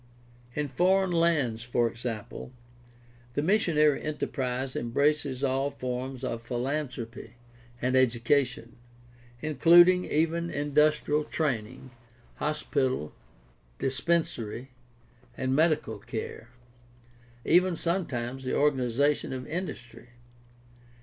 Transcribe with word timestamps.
In 0.55 0.67
foreign 0.67 1.11
lands, 1.11 1.61
for 1.61 1.87
example, 1.87 2.51
the 3.35 3.43
missionary 3.43 4.01
enterprise 4.01 4.75
embraces 4.75 5.43
all 5.43 5.69
forms 5.69 6.23
of 6.23 6.41
philanthropy 6.41 7.35
and 7.79 7.95
education, 7.95 8.77
including 9.43 10.05
even 10.05 10.49
industrial 10.49 11.23
training, 11.23 11.91
hospital, 12.37 13.13
dispensary, 13.77 14.71
and 15.37 15.55
medical 15.55 15.99
care, 15.99 16.49
even 17.45 17.75
some 17.75 18.07
times 18.07 18.43
the 18.43 18.57
organization 18.57 19.31
of 19.31 19.45
industry. 19.45 20.09